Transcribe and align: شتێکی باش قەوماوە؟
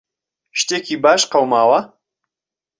شتێکی 0.59 0.95
باش 1.03 1.21
قەوماوە؟ 1.31 1.79